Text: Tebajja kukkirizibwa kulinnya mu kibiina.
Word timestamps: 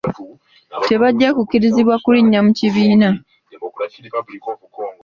Tebajja 0.87 1.27
kukkirizibwa 1.35 1.95
kulinnya 2.03 2.39
mu 2.45 2.51
kibiina. 2.59 3.09